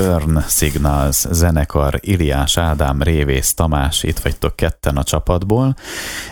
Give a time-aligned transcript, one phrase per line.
[0.00, 5.76] Turn Signals zenekar, Iliás Ádám, Révész Tamás, itt vagytok ketten a csapatból,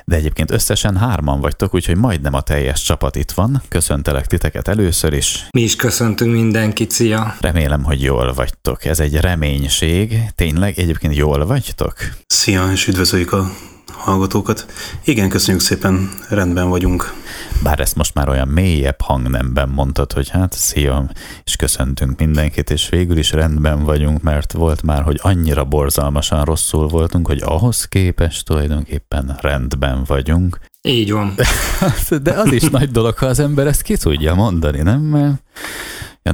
[0.04, 3.62] de egyébként összesen hárman vagytok, úgyhogy majdnem a teljes csapat itt van.
[3.68, 5.46] Köszöntelek titeket először is.
[5.50, 7.36] Mi is köszöntünk mindenkit, szia!
[7.40, 8.84] Remélem, hogy jól vagytok.
[8.84, 10.20] Ez egy reménység.
[10.34, 11.94] Tényleg egyébként jól vagytok?
[12.26, 13.50] Szia, és üdvözöljük a
[13.92, 14.66] hallgatókat.
[15.04, 17.14] Igen, köszönjük szépen, rendben vagyunk.
[17.62, 21.10] Bár ezt most már olyan mélyebb hangnemben mondtad, hogy hát szia,
[21.44, 26.88] és köszöntünk mindenkit, és végül is rendben vagyunk, mert volt már, hogy annyira borzalmasan rosszul
[26.88, 30.58] voltunk, hogy ahhoz képest tulajdonképpen rendben vagyunk.
[30.82, 31.34] Így van.
[32.22, 35.00] De az is nagy dolog, ha az ember ezt ki tudja mondani, nem?
[35.00, 35.42] Mert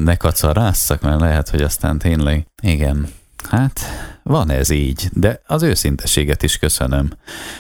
[0.03, 3.09] ne kacarásszak, mert lehet, hogy aztán tényleg, igen,
[3.51, 3.81] hát
[4.23, 7.11] van ez így, de az őszintességet is köszönöm.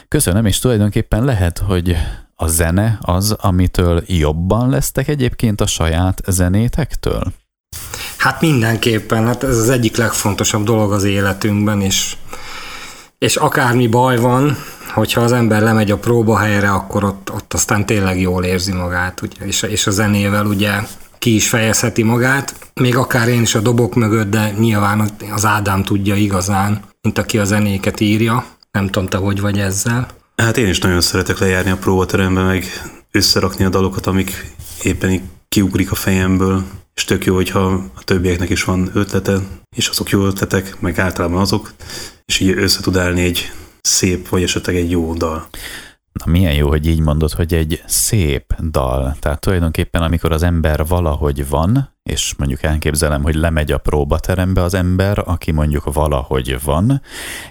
[0.08, 1.96] Köszönöm, és tulajdonképpen lehet, hogy
[2.34, 7.32] a zene az, amitől jobban lesztek egyébként a saját zenétektől?
[8.16, 12.16] Hát mindenképpen, hát ez az egyik legfontosabb dolog az életünkben, és,
[13.18, 14.56] és akármi baj van,
[14.92, 19.46] hogyha az ember lemegy a próbahelyre, akkor ott, ott aztán tényleg jól érzi magát, ugye,
[19.46, 20.72] és, és a zenével ugye
[21.18, 25.82] ki is fejezheti magát, még akár én is a dobok mögött, de nyilván az Ádám
[25.82, 28.44] tudja igazán, mint aki a zenéket írja.
[28.70, 30.06] Nem tudom, te hogy vagy ezzel.
[30.36, 32.64] Hát én is nagyon szeretek lejárni a próbaterembe, meg
[33.10, 38.50] összerakni a dalokat, amik éppen így kiugrik a fejemből, és tök jó, hogyha a többieknek
[38.50, 39.38] is van ötlete,
[39.76, 41.74] és azok jó ötletek, meg általában azok,
[42.24, 45.48] és így össze tud állni egy szép, vagy esetleg egy jó dal.
[46.14, 49.16] Na milyen jó, hogy így mondod, hogy egy szép dal.
[49.20, 54.74] Tehát tulajdonképpen amikor az ember valahogy van, és mondjuk elképzelem, hogy lemegy a próbaterembe az
[54.74, 57.00] ember, aki mondjuk valahogy van,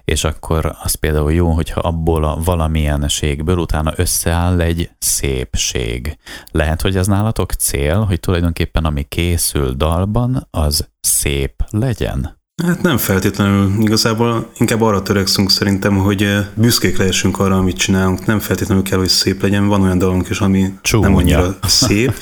[0.05, 6.17] és akkor az például jó, hogyha abból a valamilyenségből utána összeáll egy szépség.
[6.51, 12.42] Lehet, hogy ez nálatok cél, hogy tulajdonképpen ami készül dalban, az szép legyen?
[12.65, 13.71] Hát nem feltétlenül.
[13.79, 18.25] Igazából inkább arra törekszünk szerintem, hogy eh, büszkék lehessünk arra, amit csinálunk.
[18.25, 19.67] Nem feltétlenül kell, hogy szép legyen.
[19.67, 21.07] Van olyan dalunk is, ami Csúnya.
[21.07, 22.13] nem annyira szép.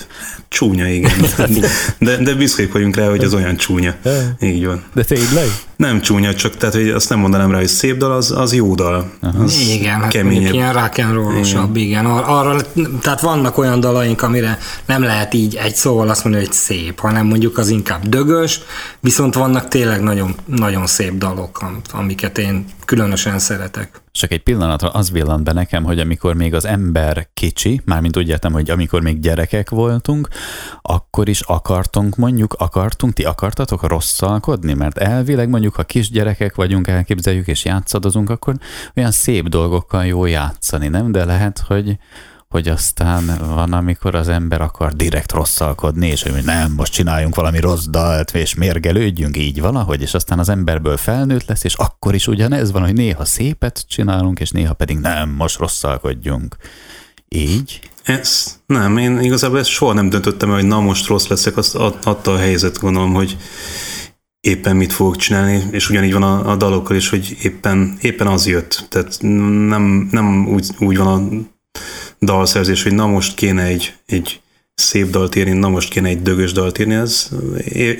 [0.47, 1.11] Csúnya, igen.
[1.99, 3.95] De, de büszkék vagyunk rá, hogy az olyan csúnya.
[4.41, 4.83] Így van.
[4.93, 5.47] De tényleg?
[5.81, 8.75] Nem csúnya, csak tehát, hogy azt nem mondanám rá, hogy szép dal, az, az jó
[8.75, 9.11] dal.
[9.43, 10.53] Az igen, hát keményebb.
[10.53, 12.05] ilyen rock and roll igen.
[12.05, 12.61] Ar- arra,
[13.01, 17.25] tehát vannak olyan dalaink, amire nem lehet így egy szóval azt mondani, hogy szép, hanem
[17.25, 18.59] mondjuk az inkább dögös,
[18.99, 24.01] viszont vannak tényleg nagyon, nagyon szép dalok, amiket én különösen szeretek.
[24.11, 28.29] Csak egy pillanatra az villant be nekem, hogy amikor még az ember kicsi, mármint úgy
[28.29, 30.27] értem, hogy amikor még gyerekek voltunk,
[30.81, 34.73] akkor is akartunk mondjuk, akartunk, ti akartatok rosszalkodni?
[34.73, 38.55] Mert elvileg mondjuk, ha kisgyerekek vagyunk, elképzeljük és játszadozunk, akkor
[38.95, 41.11] olyan szép dolgokkal jó játszani, nem?
[41.11, 41.97] De lehet, hogy
[42.51, 47.59] hogy aztán van, amikor az ember akar direkt rosszalkodni, és hogy nem, most csináljunk valami
[47.59, 52.27] rossz dalt, és mérgelődjünk így valahogy, és aztán az emberből felnőtt lesz, és akkor is
[52.27, 56.55] ugyanez van, hogy néha szépet csinálunk, és néha pedig nem, most rosszalkodjunk.
[57.27, 57.79] Így?
[58.03, 62.33] Ez, nem, én igazából ezt soha nem döntöttem hogy na most rossz leszek, azt adta
[62.33, 63.37] a helyzet, gondolom, hogy
[64.39, 68.47] éppen mit fogok csinálni, és ugyanígy van a, a dalokkal is, hogy éppen, éppen az
[68.47, 68.85] jött.
[68.89, 71.45] Tehát nem, nem úgy, úgy van a
[72.19, 74.41] dalszerzés, hogy na most kéne egy, egy
[74.73, 77.29] szép dalt írni, na most kéne egy dögös dalt írni, ez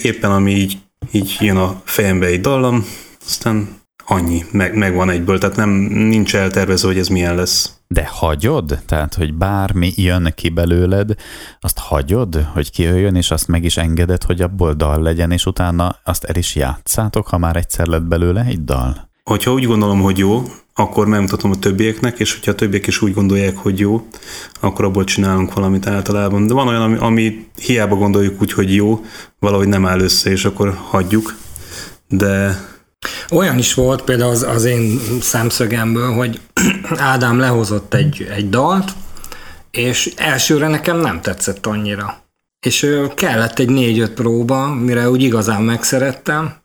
[0.01, 0.77] éppen ami így,
[1.11, 2.85] így jön a fejembe egy dallam,
[3.25, 7.73] aztán annyi, meg, megvan egyből, tehát nem, nincs eltervezve, hogy ez milyen lesz.
[7.87, 8.79] De hagyod?
[8.85, 11.13] Tehát, hogy bármi jön ki belőled,
[11.59, 15.95] azt hagyod, hogy kijöjjön, és azt meg is engeded, hogy abból dal legyen, és utána
[16.03, 19.10] azt el is játszátok, ha már egyszer lett belőle egy dal?
[19.23, 20.43] Hogyha úgy gondolom, hogy jó,
[20.73, 24.07] akkor megmutatom a többieknek, és hogyha a többiek is úgy gondolják, hogy jó,
[24.59, 26.47] akkor abból csinálunk valamit általában.
[26.47, 29.05] De van olyan, ami, ami hiába gondoljuk úgy, hogy jó,
[29.39, 31.35] valahogy nem áll össze, és akkor hagyjuk.
[32.07, 32.65] De
[33.31, 36.39] olyan is volt például az, az én szemszögemből, hogy
[36.97, 38.91] Ádám lehozott egy, egy dalt,
[39.71, 42.19] és elsőre nekem nem tetszett annyira.
[42.59, 46.60] És kellett egy négy-öt próba, mire úgy igazán megszerettem,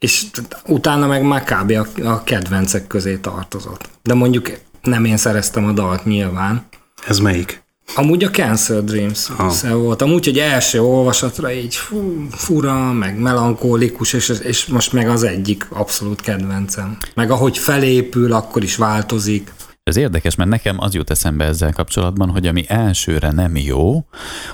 [0.00, 0.26] és
[0.66, 1.70] utána meg már kb.
[1.70, 3.88] A, a kedvencek közé tartozott.
[4.02, 4.50] De mondjuk
[4.82, 6.64] nem én szereztem a dalt nyilván.
[7.06, 7.62] Ez melyik?
[7.94, 9.70] Amúgy a Cancer Dreams oh.
[9.70, 10.02] volt.
[10.02, 15.66] Amúgy, hogy első olvasatra így fú, fura, meg melankólikus, és, és most meg az egyik
[15.70, 16.96] abszolút kedvencem.
[17.14, 19.52] Meg ahogy felépül, akkor is változik.
[19.90, 24.04] Ez érdekes, mert nekem az jut eszembe ezzel kapcsolatban, hogy ami elsőre nem jó,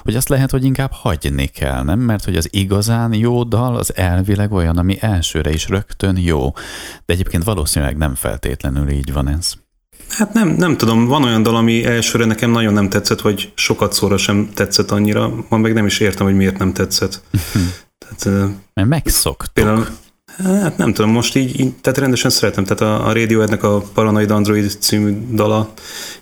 [0.02, 1.98] hogy azt lehet, hogy inkább hagyni kell, nem?
[1.98, 6.52] Mert hogy az igazán jó dal az elvileg olyan, ami elsőre is rögtön jó.
[7.06, 9.52] De egyébként valószínűleg nem feltétlenül így van ez.
[10.08, 13.92] Hát nem, nem tudom, van olyan dal, ami elsőre nekem nagyon nem tetszett, vagy sokat
[13.92, 17.22] szóra sem tetszett annyira, ma meg nem is értem, hogy miért nem tetszett.
[17.98, 19.52] Tehát, Mert megszoktuk.
[19.52, 19.86] Például,
[20.44, 22.64] Hát nem tudom, most így, így tehát rendesen szeretem.
[22.64, 25.72] Tehát a, a Radioheadnek a Paranoid Android című dala,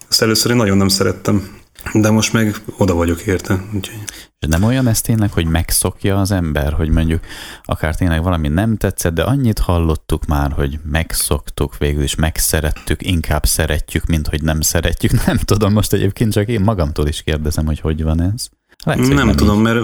[0.08, 1.48] azt először én nagyon nem szerettem,
[1.92, 3.64] de most meg oda vagyok érte.
[3.74, 3.98] Úgyhogy.
[4.38, 7.20] És nem olyan ez tényleg, hogy megszokja az ember, hogy mondjuk
[7.62, 13.46] akár tényleg valami nem tetszett, de annyit hallottuk már, hogy megszoktuk, végül is megszerettük, inkább
[13.46, 15.12] szeretjük, mint hogy nem szeretjük.
[15.26, 18.48] Nem tudom, most egyébként csak én magamtól is kérdezem, hogy hogy van ez.
[18.84, 19.62] Lehet, nem, nem tudom, így.
[19.62, 19.78] mert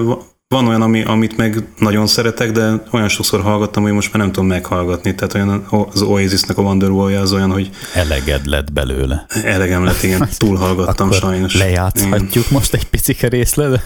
[0.54, 4.32] van olyan, ami, amit meg nagyon szeretek, de olyan sokszor hallgattam, hogy most már nem
[4.32, 5.14] tudom meghallgatni.
[5.14, 7.70] Tehát olyan az Oasisnek a wonderwall az olyan, hogy...
[7.94, 9.26] Eleged lett belőle.
[9.44, 10.28] Elegem lett, igen.
[10.38, 11.56] Túlhallgattam Akkor sajnos.
[11.56, 12.48] lejátszhatjuk igen.
[12.50, 13.82] most egy picike részlet?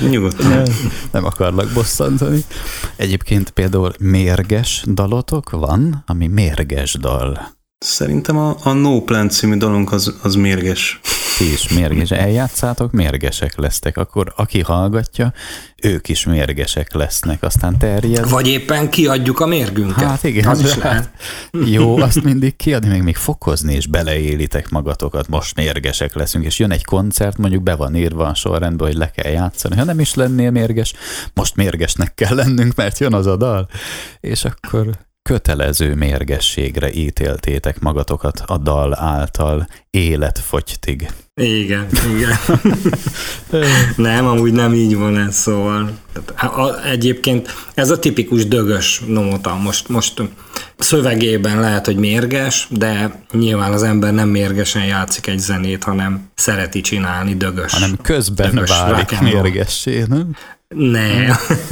[0.10, 0.48] Nyugodtan.
[0.48, 0.62] Nem,
[1.12, 2.44] nem akarlak bosszantani.
[2.96, 7.54] Egyébként például mérges dalotok van, ami mérges dal.
[7.78, 11.00] Szerintem a, a No Plan című dalunk az, az mérges.
[11.38, 12.10] Ti is mérges.
[12.10, 13.96] Eljátszátok, mérgesek lesztek.
[13.96, 15.32] Akkor aki hallgatja,
[15.82, 17.42] ők is mérgesek lesznek.
[17.42, 18.30] Aztán terjed.
[18.30, 20.04] Vagy éppen kiadjuk a mérgünket.
[20.04, 20.48] Hát igen.
[20.48, 21.10] Az is lehet.
[21.64, 25.28] Jó, azt mindig kiadni, meg még fokozni, és beleélitek magatokat.
[25.28, 29.10] Most mérgesek leszünk, és jön egy koncert, mondjuk be van írva a sorrendbe, hogy le
[29.10, 29.76] kell játszani.
[29.76, 30.94] Ha nem is lennél mérges,
[31.34, 33.68] most mérgesnek kell lennünk, mert jön az a dal.
[34.20, 34.90] És akkor
[35.26, 41.08] kötelező mérgességre ítéltétek magatokat a dal által életfogytig.
[41.34, 42.36] Igen, igen.
[43.96, 45.90] nem, amúgy nem így van ez, szóval.
[46.90, 49.54] Egyébként ez a tipikus dögös nomota.
[49.54, 50.22] Most, most
[50.78, 56.80] szövegében lehet, hogy mérges, de nyilván az ember nem mérgesen játszik egy zenét, hanem szereti
[56.80, 57.72] csinálni dögös.
[57.72, 60.36] Hanem közben dögös válik mérgessé, nem?
[60.68, 61.26] Ne.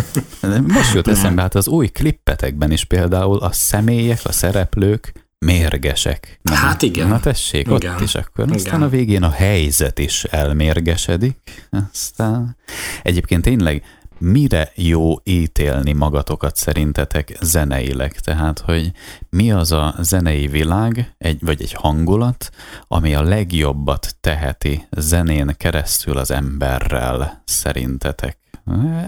[0.76, 6.38] Most jut eszembe, hát az új klippetekben is például a személyek, a szereplők mérgesek.
[6.42, 6.56] Nem?
[6.56, 7.08] Hát igen.
[7.08, 7.94] Na tessék, igen.
[7.94, 8.44] ott is akkor.
[8.44, 8.56] Igen.
[8.56, 11.68] Aztán a végén a helyzet is elmérgesedik.
[11.92, 12.56] Aztán
[13.02, 13.82] egyébként tényleg
[14.18, 18.12] mire jó ítélni magatokat szerintetek zeneileg?
[18.12, 18.92] Tehát, hogy
[19.30, 22.50] mi az a zenei világ, egy, vagy egy hangulat,
[22.88, 28.43] ami a legjobbat teheti zenén keresztül az emberrel szerintetek?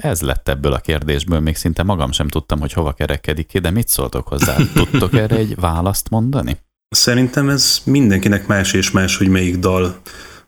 [0.00, 3.70] Ez lett ebből a kérdésből, még szinte magam sem tudtam, hogy hova kerekedik ki, de
[3.70, 4.56] mit szóltok hozzá?
[4.75, 6.56] Tudtok erre egy választ mondani?
[6.88, 10.00] Szerintem ez mindenkinek más és más, hogy melyik dal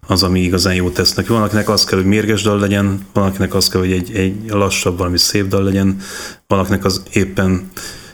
[0.07, 1.29] az, ami igazán jót tesz neki.
[1.29, 5.19] Valakinek az kell, hogy mérges dal legyen, valakinek az kell, hogy egy, egy lassabb, valami
[5.19, 5.97] szép dal legyen,
[6.47, 7.71] valakinek az éppen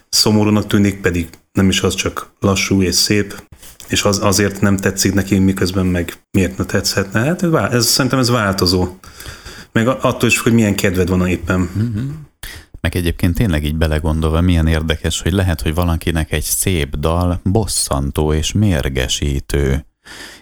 [0.08, 3.42] szomorúnak tűnik, pedig nem is az csak lassú és szép,
[3.88, 7.20] és az, azért nem tetszik neki, miközben meg miért ne tetszhetne.
[7.20, 8.88] Hát ez, ez, szerintem ez változó.
[9.74, 11.70] Meg attól is, hogy milyen kedved van éppen.
[11.78, 12.10] Mm-hmm.
[12.80, 18.32] Meg egyébként tényleg így belegondolva, milyen érdekes, hogy lehet, hogy valakinek egy szép dal bosszantó
[18.32, 19.86] és mérgesítő,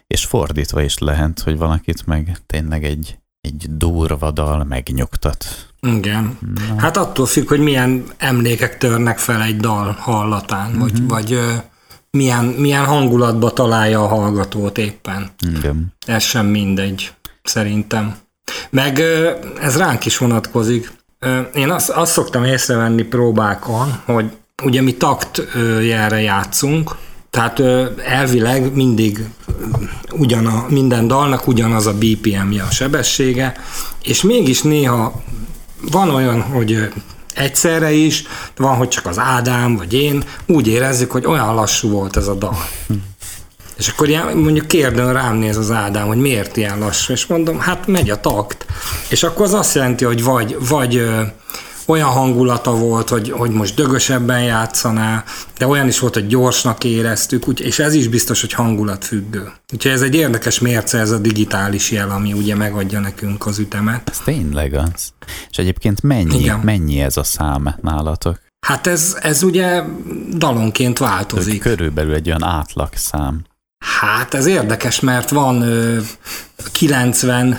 [0.07, 5.71] és fordítva is lehet, hogy valakit meg tényleg egy, egy durva dal megnyugtat.
[5.81, 6.39] Igen.
[6.69, 6.81] Na.
[6.81, 10.79] Hát attól függ, hogy milyen emlékek törnek fel egy dal hallatán, mm-hmm.
[10.79, 11.53] vagy, vagy ö,
[12.11, 15.31] milyen, milyen hangulatba találja a hallgatót éppen.
[15.57, 15.95] Igen.
[16.07, 17.13] Ez sem mindegy,
[17.43, 18.22] szerintem.
[18.71, 19.01] Meg
[19.61, 20.93] ez ránk is vonatkozik.
[21.55, 24.31] Én azt, azt szoktam észrevenni próbákon, hogy
[24.63, 25.43] ugye mi takt
[25.83, 26.97] jelre játszunk,
[27.31, 27.61] tehát
[28.05, 29.25] elvileg mindig
[30.11, 33.55] ugyan a, minden dalnak ugyanaz a BPM-je, a sebessége,
[34.03, 35.23] és mégis néha
[35.91, 36.89] van olyan, hogy
[37.35, 38.25] egyszerre is,
[38.57, 42.35] van, hogy csak az Ádám vagy én úgy érezzük, hogy olyan lassú volt ez a
[42.35, 42.69] dal.
[43.83, 47.59] És akkor ilyen, mondjuk kérdőn rám néz az Ádám, hogy miért ilyen lassú, és mondom,
[47.59, 48.67] hát megy a takt.
[49.09, 51.23] És akkor az azt jelenti, hogy vagy, vagy ö,
[51.87, 55.25] olyan hangulata volt, hogy, hogy most dögösebben játszaná,
[55.59, 59.53] de olyan is volt, hogy gyorsnak éreztük, úgy, és ez is biztos, hogy hangulat függő.
[59.73, 64.09] Úgyhogy ez egy érdekes mérce, ez a digitális jel, ami ugye megadja nekünk az ütemet.
[64.11, 65.13] Ez tényleg az.
[65.51, 66.59] És egyébként mennyi, Igen.
[66.59, 68.41] mennyi ez a szám nálatok?
[68.67, 69.83] Hát ez, ez ugye
[70.37, 71.61] dalonként változik.
[71.61, 73.45] Körülbelül egy olyan átlagszám.
[73.83, 75.99] Hát ez érdekes, mert van ö,
[76.73, 77.59] 90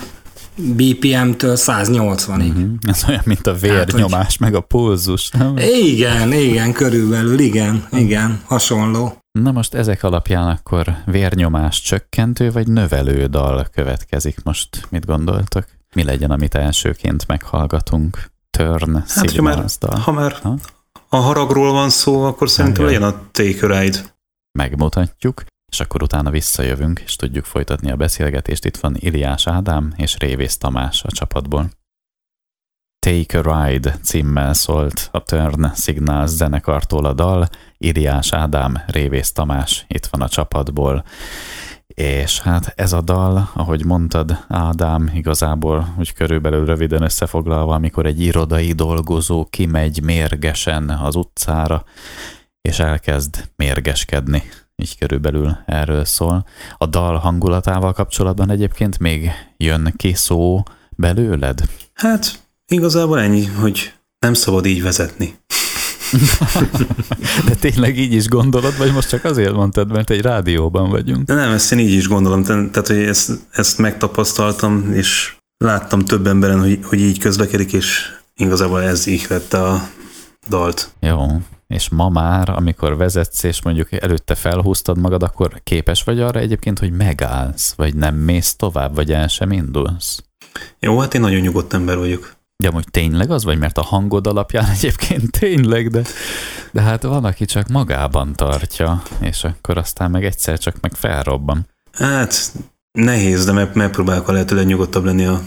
[0.56, 2.50] BPM-től 180-ig.
[2.50, 2.70] Uh-huh.
[2.82, 5.30] Ez olyan, mint a vérnyomás, hát, meg a pulzus.
[5.30, 5.58] Nem?
[5.58, 9.18] Igen, igen, körülbelül, igen, igen, hasonló.
[9.32, 14.88] Na most ezek alapján akkor vérnyomás csökkentő vagy növelő dal következik most.
[14.90, 15.66] Mit gondoltok?
[15.96, 18.32] Mi legyen, amit elsőként meghallgatunk?
[18.50, 20.00] Turn, hát, ha már, dal.
[20.00, 20.58] ha már ha?
[21.10, 23.98] a haragról van szó, akkor szerintem legyen a Take a Ride.
[24.52, 28.66] Megmutatjuk és akkor utána visszajövünk, és tudjuk folytatni a beszélgetést.
[28.66, 31.70] Itt van Iliás Ádám és Révész Tamás a csapatból.
[33.00, 39.86] Take a Ride címmel szólt a Turn Signals zenekartól a dal, Iliás Ádám, Révész Tamás
[39.88, 41.04] itt van a csapatból,
[41.88, 48.22] És hát ez a dal, ahogy mondtad, Ádám, igazából úgy körülbelül röviden összefoglalva, amikor egy
[48.22, 51.84] irodai dolgozó kimegy mérgesen az utcára,
[52.62, 54.44] és elkezd mérgeskedni.
[54.76, 56.46] Így körülbelül erről szól.
[56.78, 61.62] A dal hangulatával kapcsolatban egyébként még jön ki szó belőled?
[61.94, 65.36] Hát igazából ennyi, hogy nem szabad így vezetni.
[67.48, 71.26] De tényleg így is gondolod, vagy most csak azért mondtad, mert egy rádióban vagyunk?
[71.26, 76.28] De nem, ezt én így is gondolom, tehát hogy ezt, ezt megtapasztaltam, és láttam több
[76.28, 79.90] emberen, hogy, hogy így közlekedik, és igazából ez vette a
[80.50, 80.94] dalt.
[81.00, 81.26] Jó,
[81.74, 86.80] és ma már, amikor vezetsz, és mondjuk előtte felhúztad magad, akkor képes vagy arra egyébként,
[86.80, 90.24] hogy megállsz, vagy nem mész tovább, vagy el sem indulsz?
[90.80, 92.36] Jó, hát én nagyon nyugodt ember vagyok.
[92.64, 96.02] De hogy tényleg az vagy, mert a hangod alapján egyébként tényleg, de,
[96.72, 101.68] de hát van, aki csak magában tartja, és akkor aztán meg egyszer csak meg felrobban.
[101.92, 102.52] Hát
[102.92, 105.42] nehéz, de meg, megpróbálok a lehetőleg nyugodtabb lenni a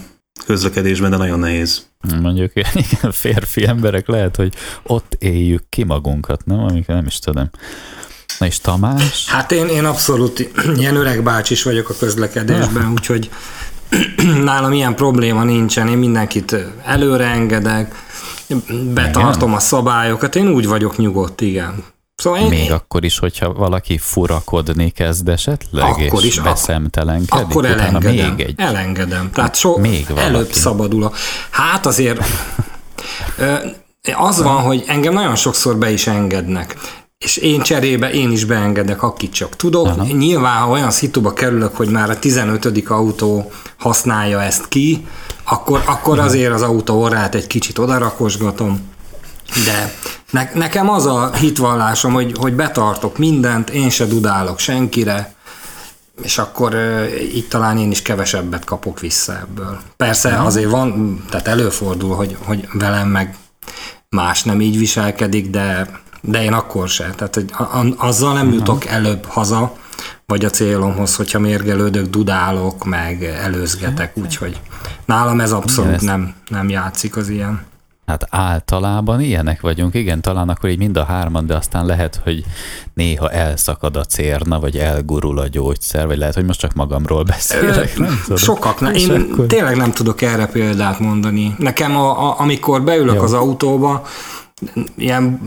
[0.45, 1.85] közlekedésben, de nagyon nehéz.
[2.21, 2.51] Mondjuk
[2.91, 4.53] igen, férfi emberek lehet, hogy
[4.83, 6.59] ott éljük ki magunkat, nem?
[6.59, 7.49] Amikor nem is tudom.
[8.39, 9.29] Na és Tamás?
[9.29, 13.29] Hát én, én abszolút ilyen öreg bácsis vagyok a közlekedésben, úgyhogy
[14.43, 17.95] nálam ilyen probléma nincsen, én mindenkit előre engedek,
[18.93, 21.83] betartom a szabályokat, én úgy vagyok nyugodt, igen.
[22.17, 27.65] Szóval én, Még akkor is, hogyha valaki furakodni kezd esetleg, akkor és is, beszemtelenkedik, akkor
[27.65, 28.53] elengedem, még egy...
[28.57, 29.31] elengedem.
[29.31, 30.25] Tehát so, még valaki.
[30.25, 31.03] előbb szabadul.
[31.03, 31.11] A,
[31.49, 32.21] hát azért
[34.29, 36.75] az van, hogy engem nagyon sokszor be is engednek
[37.17, 39.87] és én cserébe én is beengedek, akit csak tudok.
[39.87, 40.03] Aha.
[40.03, 42.83] Nyilván, ha olyan szituba kerülök, hogy már a 15.
[42.87, 45.07] autó használja ezt ki,
[45.43, 48.89] akkor, akkor azért az autó orrát egy kicsit odarakosgatom.
[49.65, 49.93] De
[50.31, 55.35] ne, nekem az a hitvallásom, hogy, hogy betartok mindent, én se dudálok senkire,
[56.21, 56.75] és akkor
[57.33, 59.79] itt talán én is kevesebbet kapok vissza ebből.
[59.97, 60.45] Persze Aha.
[60.45, 63.35] azért van, tehát előfordul, hogy, hogy velem meg
[64.09, 65.89] más nem így viselkedik, de
[66.21, 67.09] de én akkor se.
[67.15, 67.51] Tehát hogy
[67.97, 69.75] azzal nem jutok előbb haza,
[70.25, 74.59] vagy a célomhoz, hogyha mérgelődök, dudálok, meg előzgetek, úgyhogy
[75.05, 77.65] nálam ez abszolút nem, nem játszik az ilyen.
[78.07, 82.43] Hát általában ilyenek vagyunk, igen, talán akkor így mind a hárman, de aztán lehet, hogy
[82.93, 87.97] néha elszakad a cérna, vagy elgurul a gyógyszer, vagy lehet, hogy most csak magamról beszélek.
[87.97, 88.19] Nem
[88.79, 89.45] ne, én akkor...
[89.45, 91.55] tényleg nem tudok erre példát mondani.
[91.57, 93.21] Nekem, a, a, amikor beülök Jó.
[93.21, 94.05] az autóba,
[94.97, 95.39] ilyen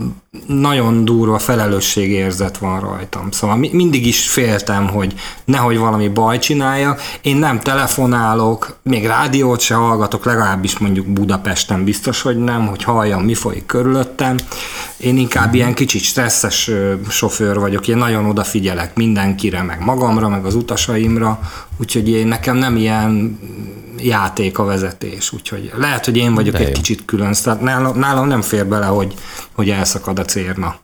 [0.47, 3.31] nagyon durva felelősségérzet van rajtam.
[3.31, 5.13] Szóval mindig is féltem, hogy
[5.45, 7.01] nehogy valami baj csináljak.
[7.21, 13.23] Én nem telefonálok, még rádiót se hallgatok, legalábbis mondjuk Budapesten biztos, hogy nem, hogy halljam,
[13.23, 14.37] mi folyik körülöttem.
[14.97, 16.71] Én inkább ilyen kicsit stresszes
[17.09, 21.39] sofőr vagyok, én nagyon odafigyelek mindenkire, meg magamra, meg az utasaimra,
[21.77, 23.39] úgyhogy én nekem nem ilyen
[24.03, 26.73] játék a vezetés, úgyhogy lehet, hogy én vagyok De egy jó.
[26.73, 29.13] kicsit külön, tehát nálam, nálam nem fér bele, hogy,
[29.51, 30.75] hogy elszakad a cérna.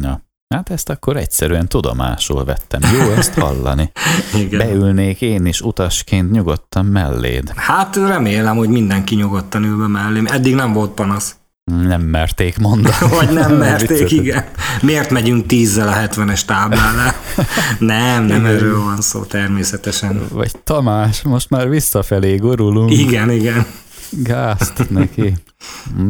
[0.00, 2.80] Na, hát ezt akkor egyszerűen tudomásul vettem.
[2.92, 3.92] Jó ezt hallani.
[4.42, 4.58] Igen.
[4.58, 7.52] Beülnék én is utasként nyugodtan melléd.
[7.56, 10.26] Hát remélem, hogy mindenki nyugodtan ül be mellém.
[10.26, 11.34] Eddig nem volt panasz.
[11.64, 12.94] Nem merték mondani.
[13.18, 14.44] Vagy nem merték, igen.
[14.82, 17.14] Miért megyünk tízzel a 70-es táblánál?
[17.78, 18.46] Nem, nem igen.
[18.46, 20.22] erről van szó természetesen.
[20.30, 22.90] Vagy Tamás, most már visszafelé gurulunk.
[22.90, 23.66] Igen, igen.
[24.10, 25.34] Gázt neki.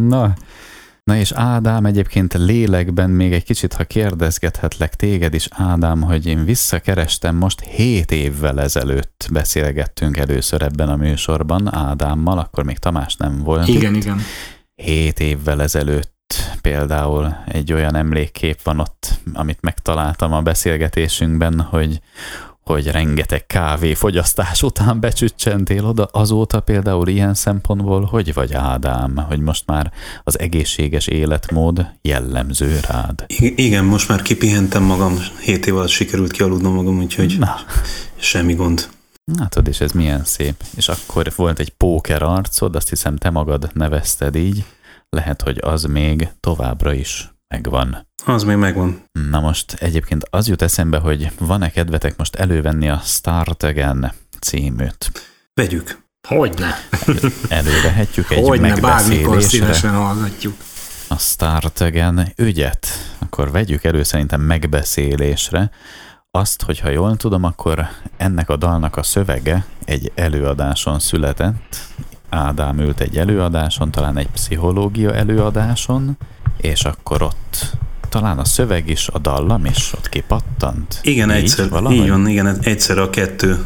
[0.08, 0.34] Na,
[1.10, 6.44] Na és Ádám egyébként lélekben még egy kicsit, ha kérdezgethetlek téged is, Ádám, hogy én
[6.44, 13.42] visszakerestem, most 7 évvel ezelőtt beszélgettünk először ebben a műsorban Ádámmal, akkor még Tamás nem
[13.42, 14.02] volt Igen, itt.
[14.02, 14.20] igen
[14.74, 22.00] hét évvel ezelőtt például egy olyan emlékkép van ott, amit megtaláltam a beszélgetésünkben, hogy,
[22.70, 29.40] hogy rengeteg kávé fogyasztás után becsüccsentél oda, azóta például ilyen szempontból, hogy vagy Ádám, hogy
[29.40, 29.92] most már
[30.24, 33.24] az egészséges életmód jellemző rád?
[33.26, 37.54] I- igen, most már kipihentem magam, hét év alatt sikerült kialudnom magam, úgyhogy Na.
[38.16, 38.88] semmi gond.
[39.48, 40.62] tudod, és ez milyen szép.
[40.76, 44.64] És akkor volt egy póker arcod, azt hiszem te magad nevezted így.
[45.08, 48.06] Lehet, hogy az még továbbra is megvan.
[48.24, 49.02] Az még megvan.
[49.30, 55.10] Na most egyébként az jut eszembe, hogy van-e kedvetek most elővenni a Start Again címűt?
[55.54, 56.02] Vegyük.
[56.28, 56.74] Hogyne.
[57.06, 60.54] Elő, elővehetjük egy Hogyne, bármikor szívesen hallgatjuk.
[61.08, 62.86] A Start Again ügyet.
[63.18, 65.70] Akkor vegyük elő szerintem megbeszélésre
[66.30, 71.76] azt, hogyha jól tudom, akkor ennek a dalnak a szövege egy előadáson született.
[72.30, 76.18] Ádám ült egy előadáson, talán egy pszichológia előadáson,
[76.56, 77.76] és akkor ott
[78.08, 80.98] talán a szöveg is, a dallam is ott kipattant?
[81.02, 81.96] Igen, így, egyszer, valahogy?
[81.96, 83.64] így van, igen, egyszer a kettő.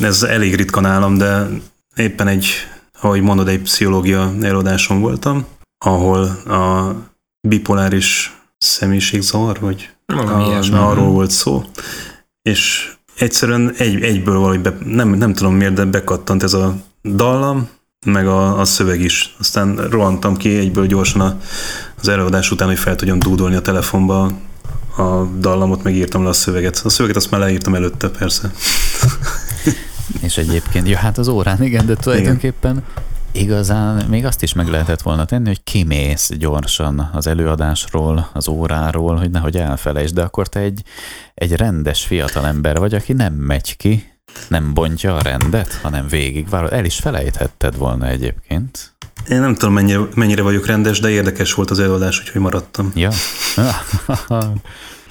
[0.00, 1.46] Ez elég ritka nálam, de
[1.96, 2.46] éppen egy,
[3.00, 5.46] ahogy mondod, egy pszichológia előadáson voltam,
[5.84, 6.94] ahol a
[7.48, 10.76] bipoláris személyiségzavar, vagy Valami a, ilyesmi.
[10.76, 11.64] arról volt szó,
[12.42, 17.68] és egyszerűen egy, egyből valahogy be, nem, nem tudom miért, de bekattant ez a dallam,
[18.06, 19.36] meg a, a szöveg is.
[19.38, 21.38] Aztán rohantam ki egyből gyorsan a,
[22.00, 24.30] az előadás után, hogy fel tudjam dúdolni a telefonba
[24.96, 26.80] a dallamot, megírtam le a szöveget.
[26.84, 28.50] A szöveget azt már leírtam előtte, persze.
[30.20, 32.84] És egyébként, ja, hát az órán, igen, de tulajdonképpen
[33.32, 39.16] igazán még azt is meg lehetett volna tenni, hogy kimész gyorsan az előadásról, az óráról,
[39.16, 40.82] hogy nehogy elfelejtsd, de akkor te egy,
[41.34, 44.11] egy rendes fiatalember vagy, aki nem megy ki,
[44.48, 46.72] nem bontja a rendet, hanem végig várod.
[46.72, 48.94] El is felejthetted volna egyébként.
[49.28, 52.92] Én nem tudom, mennyire, mennyire vagyok rendes, de érdekes volt az előadás, úgyhogy maradtam.
[52.94, 53.10] Ja.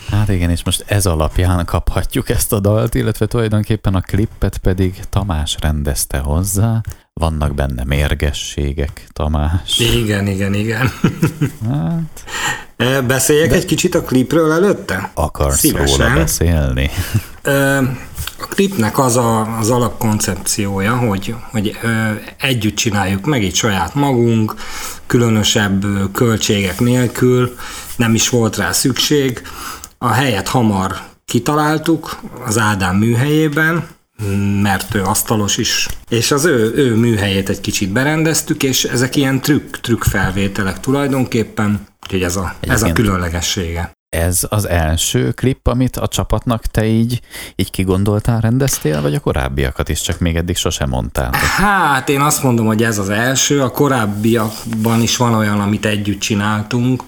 [0.10, 5.00] Hát igen, és most ez alapján kaphatjuk ezt a dalt, illetve tulajdonképpen a klippet pedig
[5.10, 6.82] Tamás rendezte hozzá.
[7.14, 9.80] Vannak benne mérgességek, Tamás.
[9.80, 10.92] Igen, igen, igen.
[11.70, 12.26] Hát,
[13.06, 15.12] Beszéljek egy kicsit a klipről előtte?
[15.14, 15.98] akarsz Szívesen.
[15.98, 16.90] róla beszélni?
[17.42, 17.82] Ö,
[18.52, 21.78] A klipnek az a, az alapkoncepciója, hogy, hogy
[22.38, 24.56] együtt csináljuk meg itt saját magunk,
[25.08, 27.56] különösebb költségek nélkül,
[27.96, 29.42] nem is volt rá szükség.
[29.98, 33.88] A helyet hamar kitaláltuk az Ádám műhelyében,
[34.62, 39.42] mert ő asztalos is, és az ő, ő műhelyét egy kicsit berendeztük, és ezek ilyen
[39.42, 43.92] trükk, trükk felvételek tulajdonképpen, úgyhogy ez a, ez a különlegessége.
[44.18, 47.22] Ez az első klip, amit a csapatnak te így,
[47.56, 51.30] így kigondoltál, rendeztél, vagy a korábbiakat is, csak még eddig sosem mondtál?
[51.58, 56.20] Hát én azt mondom, hogy ez az első, a korábbiakban is van olyan, amit együtt
[56.20, 57.04] csináltunk,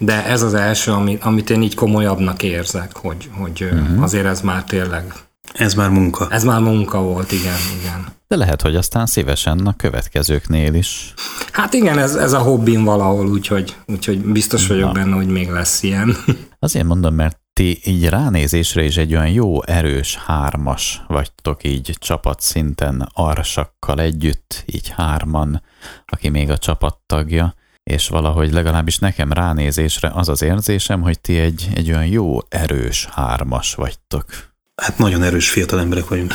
[0.00, 4.02] de ez az első, amit, amit én így komolyabbnak érzek, hogy, hogy uh-huh.
[4.02, 5.12] azért ez már tényleg,
[5.54, 6.26] Ez már munka.
[6.30, 8.06] ez már munka volt, igen, igen.
[8.28, 11.14] De lehet, hogy aztán szívesen a következőknél is.
[11.52, 14.92] Hát igen, ez, ez a hobbim valahol, úgyhogy, úgyhogy biztos vagyok Na.
[14.92, 16.16] benne, hogy még lesz ilyen.
[16.58, 23.08] Azért mondom, mert ti így ránézésre is egy olyan jó, erős hármas vagytok így csapatszinten
[23.12, 25.62] arsakkal együtt, így hárman,
[26.06, 31.68] aki még a csapattagja, és valahogy legalábbis nekem ránézésre az az érzésem, hogy ti egy,
[31.74, 34.53] egy olyan jó, erős hármas vagytok.
[34.82, 36.34] Hát nagyon erős fiatal emberek vagyunk.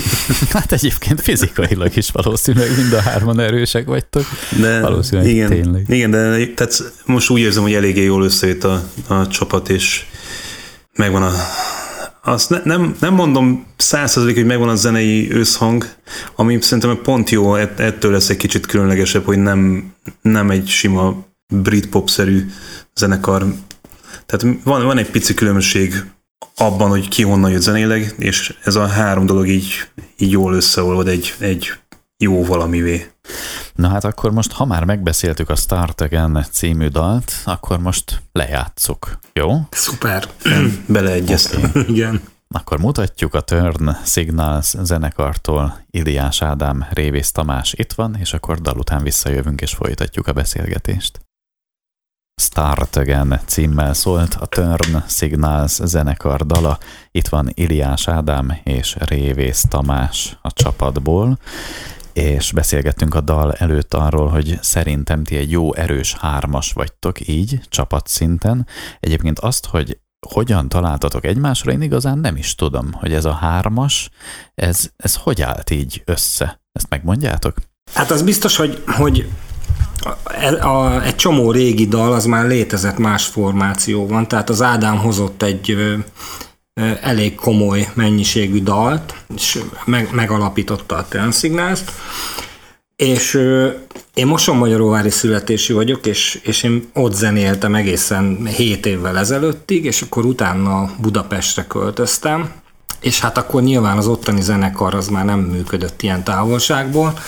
[0.50, 4.24] Hát egyébként fizikailag is valószínűleg mind a hárman erősek vagytok.
[4.60, 5.84] De Valószínűleg igen, tényleg.
[5.88, 10.04] igen, de tehát most úgy érzem, hogy eléggé jól összejött a, a csapat, és
[10.96, 11.32] megvan a
[12.22, 15.88] azt ne, nem, nem mondom százszerzalék, hogy megvan a zenei összhang,
[16.36, 21.26] ami szerintem pont jó, ett- ettől lesz egy kicsit különlegesebb, hogy nem, nem egy sima
[21.54, 22.46] britpop-szerű
[22.94, 23.54] zenekar.
[24.26, 26.04] Tehát van, van egy pici különbség
[26.56, 29.72] abban, hogy ki honnan jött zenéleg, és ez a három dolog így,
[30.18, 31.72] így jól összeolvad egy, egy
[32.16, 33.10] jó valamivé.
[33.74, 39.18] Na hát akkor most, ha már megbeszéltük a Start Again című dalt, akkor most lejátszuk.
[39.32, 39.60] Jó?
[39.70, 40.28] Szuper.
[40.86, 41.70] Beleegyeztem.
[41.88, 42.20] igen.
[42.48, 48.78] Akkor mutatjuk a Turn Signals zenekartól Iliás Ádám, Révész Tamás itt van, és akkor dal
[48.78, 51.20] után visszajövünk és folytatjuk a beszélgetést.
[52.40, 56.78] Start Again címmel szólt a Turn Signals zenekar dala.
[57.10, 61.38] Itt van Iliás Ádám és Révész Tamás a csapatból,
[62.12, 67.60] és beszélgettünk a dal előtt arról, hogy szerintem ti egy jó erős hármas vagytok így,
[67.68, 68.66] csapatszinten.
[69.00, 74.10] Egyébként azt, hogy hogyan találtatok egymásra, én igazán nem is tudom, hogy ez a hármas,
[74.54, 76.60] ez, ez hogy állt így össze?
[76.72, 77.56] Ezt megmondjátok?
[77.94, 79.28] Hát az biztos, hogy, hogy
[80.00, 85.42] a, a, egy csomó régi dal az már létezett más formációban, tehát az Ádám hozott
[85.42, 85.76] egy
[87.00, 91.92] elég komoly mennyiségű dalt, és meg, megalapította a Turn Signals-t,
[92.96, 93.68] és ö,
[94.14, 100.24] én Mosonmagyaróvári születésű vagyok, és, és én ott zenéltem egészen 7 évvel ezelőttig, és akkor
[100.24, 102.50] utána Budapestre költöztem,
[103.00, 107.18] és hát akkor nyilván az ottani zenekar az már nem működött ilyen távolságból,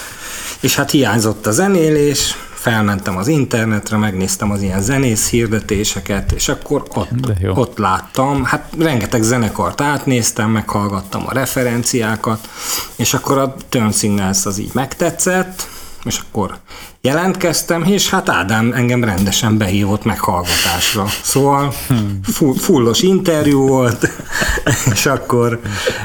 [0.61, 6.83] és hát hiányzott a zenélés, felmentem az internetre, megnéztem az ilyen zenész hirdetéseket, és akkor
[6.95, 7.11] ott,
[7.55, 12.49] ott láttam, hát rengeteg zenekart átnéztem, meghallgattam a referenciákat,
[12.97, 15.69] és akkor a Turn Signals az így megtetszett,
[16.05, 16.59] és akkor
[17.01, 21.07] jelentkeztem, és hát Ádám engem rendesen behívott meghallgatásra.
[21.23, 21.75] Szóval
[22.23, 24.09] full, fullos interjú volt,
[24.93, 25.61] és akkor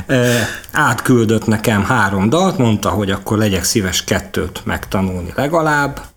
[0.08, 6.14] e, átküldött nekem három dalt, mondta, hogy akkor legyek szíves kettőt megtanulni legalább,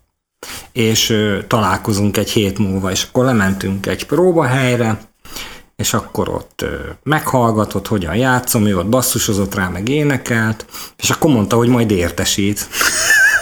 [0.71, 4.99] és ö, találkozunk egy hét múlva, és akkor lementünk egy próbahelyre,
[5.75, 10.65] és akkor ott ö, meghallgatott, hogyan játszom, ő ott basszusozott rá, meg énekelt,
[10.97, 12.67] és akkor mondta, hogy majd értesít.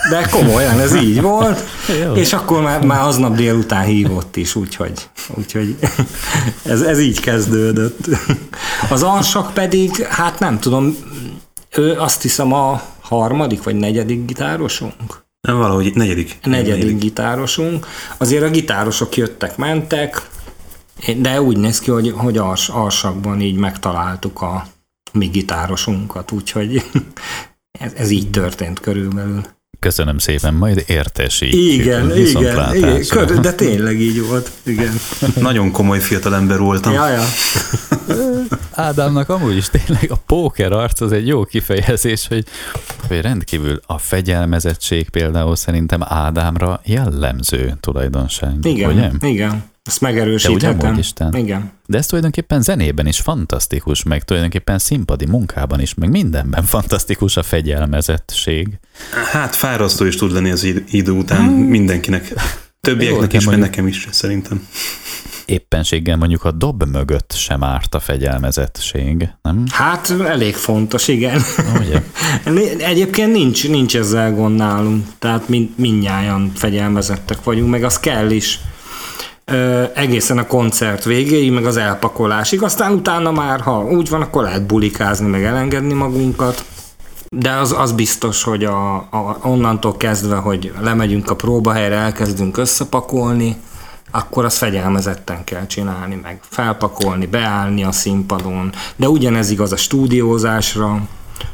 [0.09, 1.63] De komolyan, ez így volt,
[2.13, 5.75] és akkor már, már aznap délután hívott is, úgyhogy, úgyhogy
[6.63, 7.97] ez, ez így kezdődött.
[8.89, 10.95] Az alsak pedig, hát nem tudom,
[11.75, 15.25] ő azt hiszem a harmadik vagy negyedik gitárosunk?
[15.47, 16.37] Nem, valahogy negyedik.
[16.43, 17.87] negyedik gitárosunk.
[18.17, 20.29] Azért a gitárosok jöttek, mentek,
[21.17, 24.67] de úgy néz ki, hogy, hogy als, alsakban így megtaláltuk a
[25.11, 26.83] mi gitárosunkat, úgyhogy
[27.79, 29.45] ez, ez így történt körülbelül.
[29.79, 31.81] Köszönöm szépen, majd értesítjük.
[31.81, 34.93] Igen, igen, igen, de tényleg így volt, igen.
[35.35, 36.93] Nagyon komoly fiatalember voltam.
[36.93, 37.23] Ja, ja.
[38.71, 42.45] Ádámnak amúgy is tényleg a póker arc az egy jó kifejezés, hogy,
[43.07, 48.53] hogy rendkívül a fegyelmezettség például szerintem Ádámra jellemző tulajdonság.
[48.61, 49.29] Igen, Ugye?
[49.29, 49.63] igen.
[49.87, 50.79] Ezt Te ugye megerősíthetem.
[50.79, 51.33] amúgy Isten?
[51.35, 51.71] Igen.
[51.85, 57.43] De ez tulajdonképpen zenében is fantasztikus, meg tulajdonképpen színpadi munkában is, meg mindenben fantasztikus a
[57.43, 58.67] fegyelmezettség.
[59.31, 62.33] Hát fárasztó is tud lenni az id- idő után mindenkinek.
[62.81, 64.67] Többieknek Jó, is, de meg mondjuk- nekem is szerintem.
[65.45, 69.63] Éppenséggel mondjuk a dob mögött sem árt a fegyelmezettség, nem?
[69.71, 71.41] Hát elég fontos, igen.
[71.79, 72.01] Ugye?
[72.85, 78.59] Egyébként nincs, nincs ezzel gond nálunk, tehát mind, mindnyájan fegyelmezettek vagyunk, meg az kell is.
[79.93, 84.65] Egészen a koncert végéig, meg az elpakolásig, aztán utána már, ha úgy van, akkor lehet
[84.65, 86.65] bulikázni, meg elengedni magunkat,
[87.29, 93.57] de az, az biztos, hogy a, a, onnantól kezdve, hogy lemegyünk a próbahelyre, elkezdünk összepakolni,
[94.11, 101.01] akkor azt fegyelmezetten kell csinálni, meg felpakolni, beállni a színpadon, de ugyanez igaz a stúdiózásra,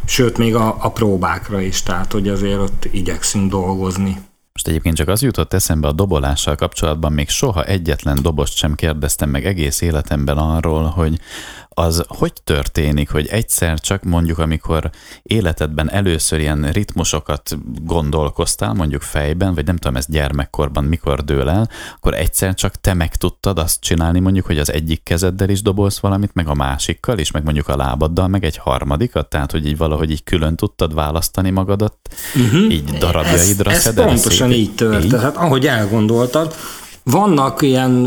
[0.06, 4.18] sőt még a, a próbákra is, tehát hogy azért ott igyekszünk dolgozni.
[4.64, 9.30] Most egyébként csak az jutott eszembe a dobolással kapcsolatban, még soha egyetlen dobost sem kérdeztem
[9.30, 11.20] meg egész életemben arról, hogy
[11.74, 14.90] az hogy történik, hogy egyszer csak mondjuk, amikor
[15.24, 21.70] életedben először ilyen ritmusokat gondolkoztál, mondjuk fejben, vagy nem tudom, ez gyermekkorban mikor dől el,
[21.96, 26.00] akkor egyszer csak te meg tudtad azt csinálni, mondjuk, hogy az egyik kezeddel is dobolsz
[26.00, 29.78] valamit, meg a másikkal is, meg mondjuk a lábaddal, meg egy harmadikat, tehát hogy így
[29.78, 31.98] valahogy így külön tudtad választani magadat,
[32.36, 32.72] uh-huh.
[32.72, 35.04] így darabjaidra ez, ez pontosan így történt.
[35.04, 35.22] Így?
[35.22, 36.56] Hát ahogy elgondoltad,
[37.04, 38.06] vannak ilyen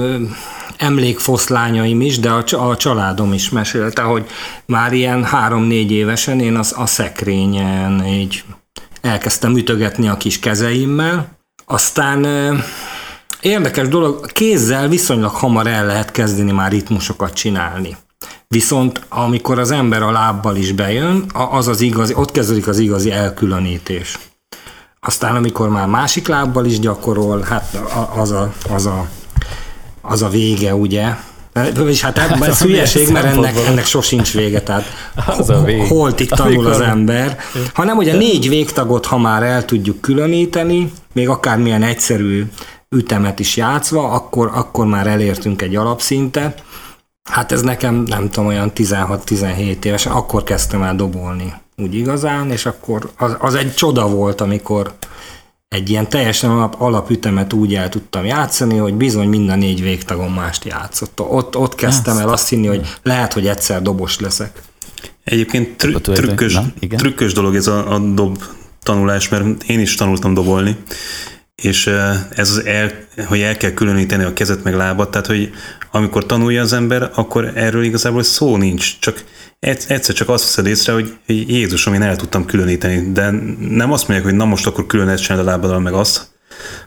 [0.78, 4.26] emlékfoszlányaim is, de a, a családom is mesélte, hogy
[4.66, 8.44] már ilyen három-négy évesen én az, a szekrényen így
[9.00, 11.28] elkezdtem ütögetni a kis kezeimmel,
[11.66, 12.26] aztán
[13.40, 17.96] érdekes dolog, kézzel viszonylag hamar el lehet kezdeni már ritmusokat csinálni.
[18.48, 23.10] Viszont amikor az ember a lábbal is bejön, az az igazi, ott kezdődik az igazi
[23.10, 24.18] elkülönítés.
[25.00, 27.78] Aztán amikor már másik lábbal is gyakorol, hát
[28.14, 29.08] az a, az a,
[30.08, 31.14] az a vége, ugye?
[31.88, 34.84] És hát ebben ez milyen hülyeség, mert ennek, ennek sosincs vége, tehát
[35.26, 35.80] Az a vég.
[35.82, 37.38] holtig tanul az Amikor- ember,
[37.72, 42.44] hanem ugye négy végtagot, ha már el tudjuk különíteni, még akármilyen egyszerű
[42.90, 46.62] ütemet is játszva, akkor, akkor már elértünk egy alapszintet.
[47.30, 52.66] Hát ez nekem, nem tudom, olyan 16-17 évesen, akkor kezdtem el dobolni úgy igazán, és
[52.66, 54.92] akkor az, az egy csoda volt, amikor
[55.68, 60.64] egy ilyen teljesen alap, alapütemet úgy el tudtam játszani, hogy bizony minden négy végtagon mást
[60.64, 61.20] játszott.
[61.20, 64.62] Ott, ott kezdtem el azt hinni, hogy lehet, hogy egyszer dobos leszek.
[65.24, 68.42] Egyébként trü- trükkös, na, trükkös dolog ez a, a dob
[68.82, 70.76] tanulás, mert én is tanultam dobolni,
[71.54, 72.92] és eh, ez az el,
[73.26, 75.50] hogy el kell különíteni a kezet meg lábat, tehát hogy
[75.96, 79.24] amikor tanulja az ember, akkor erről igazából szó nincs, csak
[79.60, 83.30] egy- egyszer csak azt veszed észre, hogy hogy Jézusom, én el tudtam különíteni, de
[83.68, 86.26] nem azt mondják, hogy na most akkor külön ezt csináld a lábaddal meg azt,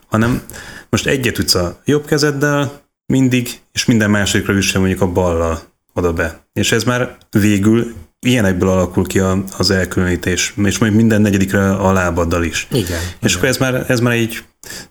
[0.08, 0.42] hanem
[0.90, 5.62] most egyet ütsz a jobb kezeddel mindig, és minden másodikra üsse mondjuk a ballal
[5.94, 6.40] oda be.
[6.54, 7.94] És ez már végül
[8.26, 12.68] ilyenekből alakul ki a, az elkülönítés, és majd minden negyedikre a lábaddal is.
[12.72, 13.00] Igen.
[13.22, 14.44] És akkor ez már, ez már egy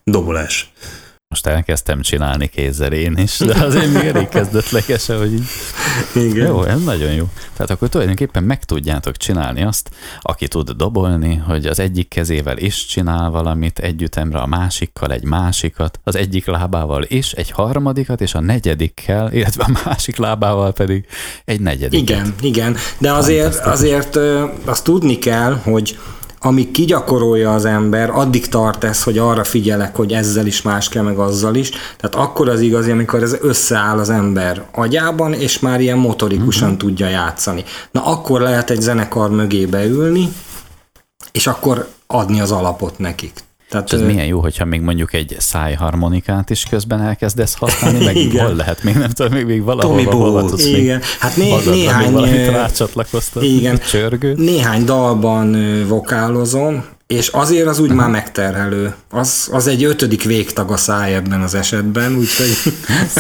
[0.05, 0.73] dobolás.
[1.43, 5.47] Most elkezdtem csinálni kézzel én is, de azért még elég kezdetleges, hogy így.
[6.15, 6.47] Igen.
[6.47, 7.29] Jó, ez nagyon jó.
[7.53, 12.87] Tehát akkor tulajdonképpen meg tudjátok csinálni azt, aki tud dobolni, hogy az egyik kezével is
[12.87, 18.35] csinál valamit egy ütemre, a másikkal egy másikat, az egyik lábával is egy harmadikat, és
[18.35, 21.07] a negyedikkel, illetve a másik lábával pedig
[21.45, 22.09] egy negyediket.
[22.09, 24.17] Igen, igen, de azért, azért
[24.65, 25.99] azt tudni kell, hogy
[26.41, 31.03] amíg kigyakorolja az ember, addig tart ez, hogy arra figyelek, hogy ezzel is más kell,
[31.03, 31.71] meg azzal is.
[31.71, 36.79] Tehát akkor az igazi, amikor ez összeáll az ember agyában, és már ilyen motorikusan uh-huh.
[36.79, 37.65] tudja játszani.
[37.91, 40.29] Na akkor lehet egy zenekar mögé beülni,
[41.33, 43.48] és akkor adni az alapot nekik.
[43.69, 44.07] Tehát, és ez ö...
[44.07, 48.47] milyen jó, hogyha még mondjuk egy szájharmonikát is közben elkezdesz használni, meg igen.
[48.47, 52.13] hol lehet, még nem tudom, még, még valahol hol tudsz Igen, hát né- néhány...
[52.13, 54.35] Valamit rácsatlakoztat, igen, csörgő.
[54.35, 55.57] Néhány dalban
[55.89, 58.95] vokálozom, és azért az úgy már megterhelő.
[59.11, 62.73] Az, az egy ötödik végtag a száj ebben az esetben, úgyhogy...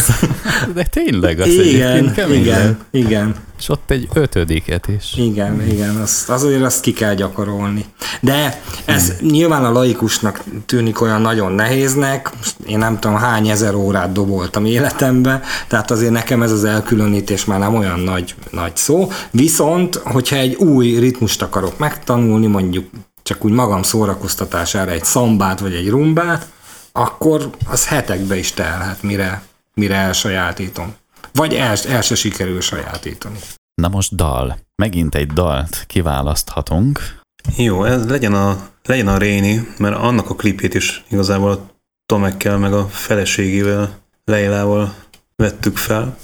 [0.75, 3.35] De tényleg, az igen, igen, igen.
[3.59, 5.15] És ott egy ötödiket is.
[5.17, 7.85] Igen, igen, azt, azért azt ki kell gyakorolni.
[8.21, 9.29] De ez hmm.
[9.29, 12.31] nyilván a laikusnak tűnik olyan nagyon nehéznek,
[12.67, 17.59] én nem tudom hány ezer órát doboltam életembe, tehát azért nekem ez az elkülönítés már
[17.59, 19.11] nem olyan nagy, nagy szó.
[19.31, 22.87] Viszont, hogyha egy új ritmust akarok megtanulni, mondjuk
[23.29, 26.47] csak úgy magam szórakoztatására egy szambát vagy egy rumbát,
[26.93, 29.43] akkor az hetekbe is telhet, mire,
[29.75, 30.95] mire elsajátítom.
[31.33, 33.39] Vagy el, el se sikerül sajátítani.
[33.75, 34.59] Na most dal.
[34.75, 37.21] Megint egy dalt kiválaszthatunk.
[37.57, 41.71] Jó, ez legyen a, legyen a Réni, mert annak a klipét is igazából a
[42.07, 44.95] Tomekkel meg a feleségével, Leilával
[45.37, 46.17] vettük fel.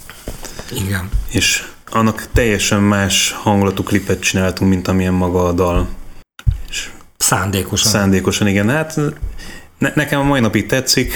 [0.71, 1.09] Igen.
[1.29, 5.89] És annak teljesen más hangulatú klipet csináltunk, mint amilyen maga a dal.
[7.25, 7.91] Szándékosan.
[7.91, 8.69] Szándékosan, igen.
[8.69, 8.97] Hát
[9.79, 11.13] ne, nekem a mai napig tetszik,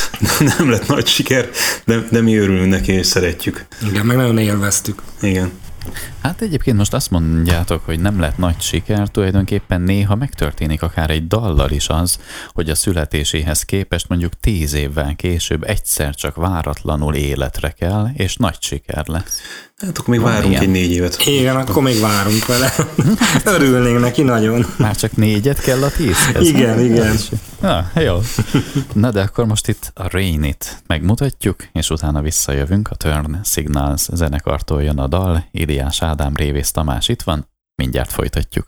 [0.58, 1.48] nem lett nagy siker,
[1.84, 3.66] de, de mi örülünk neki, és szeretjük.
[3.88, 5.02] Igen, meg nagyon élveztük.
[5.20, 5.50] Igen.
[6.22, 11.26] Hát egyébként most azt mondjátok, hogy nem lett nagy siker, tulajdonképpen néha megtörténik akár egy
[11.26, 12.18] dallal is az,
[12.52, 18.56] hogy a születéséhez képest mondjuk tíz évvel később egyszer csak váratlanul életre kell, és nagy
[18.60, 19.40] siker lesz.
[19.80, 20.62] Hát akkor még Van várunk ilyen?
[20.62, 21.26] egy négy évet.
[21.26, 22.72] Igen, akkor még várunk vele.
[23.56, 24.66] Örülnénk neki nagyon.
[24.76, 26.48] Már csak négyet kell a tízhez.
[26.48, 27.16] Igen, hát, igen.
[27.60, 28.20] Na, jó.
[28.92, 32.88] Na de akkor most itt a Rain-it megmutatjuk, és utána visszajövünk.
[32.90, 35.44] A Turn Signals zenekartól jön a dal.
[35.70, 37.46] Iliás Ádám, Révész Tamás itt van.
[37.74, 38.66] Mindjárt folytatjuk.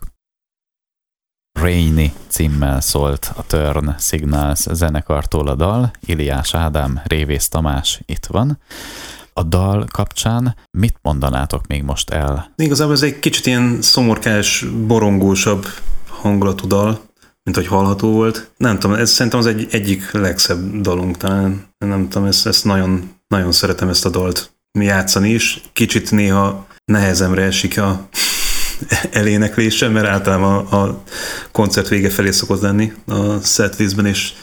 [1.59, 5.91] Rainy címmel szólt a Turn Signals zenekartól a dal.
[6.05, 8.59] Iliás Ádám, Révész Tamás itt van
[9.33, 12.53] a dal kapcsán mit mondanátok még most el?
[12.55, 15.65] Igazából ez egy kicsit ilyen szomorkás, borongósabb
[16.07, 17.01] hangulatú dal,
[17.43, 18.51] mint hogy hallható volt.
[18.57, 21.67] Nem tudom, ez szerintem az egy, egyik legszebb dalunk talán.
[21.77, 25.61] Nem tudom, ezt, ezt nagyon, nagyon szeretem ezt a dalt játszani is.
[25.73, 28.07] Kicsit néha nehezemre esik a
[29.11, 31.03] eléneklése, mert általában a
[31.51, 34.33] koncert vége felé szokott lenni a setlistben, és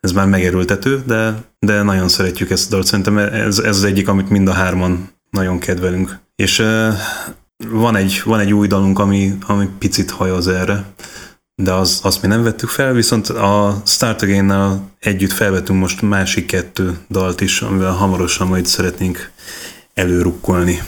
[0.00, 2.86] ez már megerültető, de, de nagyon szeretjük ezt a dalt.
[2.86, 6.18] Szerintem ez, ez az egyik, amit mind a hárman nagyon kedvelünk.
[6.36, 6.92] És uh,
[7.68, 10.84] van egy, van egy új dalunk, ami, ami picit hajoz erre,
[11.62, 16.46] de az, azt mi nem vettük fel, viszont a Start again együtt felvettünk most másik
[16.46, 19.30] kettő dalt is, amivel hamarosan majd szeretnénk
[19.94, 20.82] előrukkolni.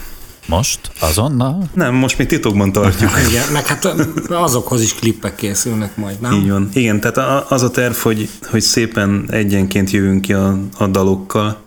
[0.49, 0.91] Most?
[1.01, 1.71] Azonnal?
[1.75, 3.11] Nem, most még titokban tartjuk.
[3.29, 3.85] Igen, meg hát
[4.29, 6.33] azokhoz is klippek készülnek majd, nem?
[6.33, 6.69] Így van.
[6.73, 11.67] Igen, tehát az a terv, hogy, hogy szépen egyenként jövünk ki a, a dalokkal.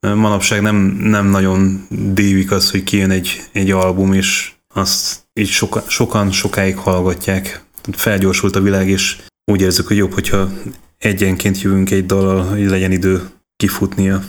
[0.00, 5.82] Manapság nem, nem nagyon dévik az, hogy kijön egy, egy album, és azt így soka,
[5.86, 7.64] sokan sokáig hallgatják.
[7.92, 10.50] Felgyorsult a világ, és úgy érzük, hogy jobb, hogyha
[10.98, 14.22] egyenként jövünk egy dallal, hogy legyen idő kifutnia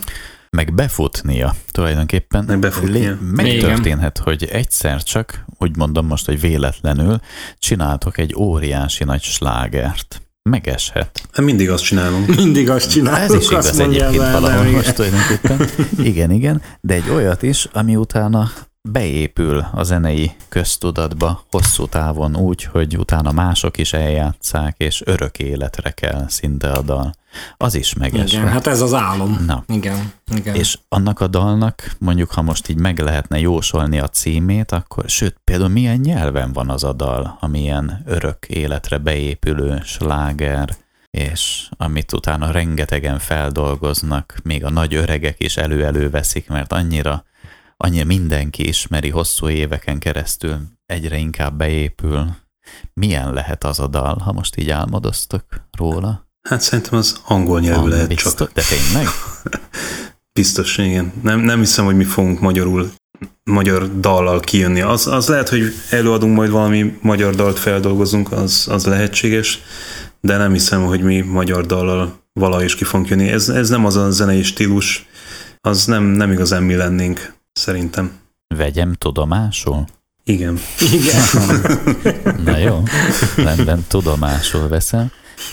[0.55, 2.43] meg befutnia tulajdonképpen.
[2.43, 3.17] Meg befutnia.
[3.21, 7.19] Megtörténhet, hogy egyszer csak, úgy mondom most, hogy véletlenül
[7.59, 10.19] csináltok egy óriási nagy slágert.
[10.49, 11.27] Megeshet.
[11.31, 12.35] Hát mindig azt csinálunk.
[12.35, 13.23] Mindig azt csinálunk.
[13.23, 15.69] Ez is igaz egyébként valahol most tulajdonképpen.
[15.97, 22.63] Igen, igen, de egy olyat is, ami utána beépül a zenei köztudatba hosszú távon úgy,
[22.63, 27.13] hogy utána mások is eljátszák, és örök életre kell szinte a dal.
[27.57, 28.33] Az is meges.
[28.33, 29.43] Igen, hát ez az álom.
[29.45, 29.63] Na.
[29.67, 30.55] Igen, igen.
[30.55, 35.35] És annak a dalnak, mondjuk ha most így meg lehetne jósolni a címét, akkor sőt,
[35.43, 40.75] például milyen nyelven van az a dal, amilyen örök életre beépülő sláger,
[41.09, 47.25] és amit utána rengetegen feldolgoznak, még a nagy öregek is elő-elő veszik, mert annyira
[47.77, 52.35] annyira mindenki ismeri hosszú éveken keresztül, egyre inkább beépül.
[52.93, 55.45] Milyen lehet az a dal, ha most így álmodoztok
[55.77, 56.24] róla?
[56.49, 58.51] Hát szerintem az angol nyelvű Ang- lehet biztos, csak.
[58.53, 59.07] De tényleg?
[60.39, 61.13] Biztos, igen.
[61.23, 62.91] Nem, nem hiszem, hogy mi fogunk magyarul
[63.43, 64.81] magyar dallal kijönni.
[64.81, 69.61] Az, az lehet, hogy előadunk majd valami magyar dalt feldolgozunk, az, az lehetséges,
[70.21, 73.27] de nem hiszem, hogy mi magyar dallal valahogy is ki fogunk jönni.
[73.29, 75.05] Ez, ez nem az a zenei stílus,
[75.61, 77.33] az nem, nem igazán mi lennénk.
[77.53, 78.11] Szerintem.
[78.55, 79.85] Vegyem tudomásul?
[80.23, 80.59] Igen.
[80.79, 81.21] Igen.
[82.45, 82.83] Na jó,
[83.35, 85.11] rendben, tudomásul veszem.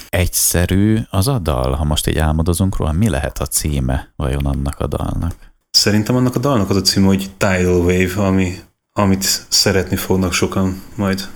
[0.09, 4.81] Egyszerű az a dal, ha most így álmodozunk róla, mi lehet a címe vajon annak
[4.81, 5.35] a dalnak?
[5.71, 8.59] Szerintem annak a dalnak az a címe, hogy Tidal Wave, ami,
[8.92, 11.29] amit szeretni fognak sokan majd.